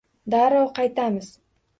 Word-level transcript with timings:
Darrov 0.33 0.71
qaytamiz 0.79 1.29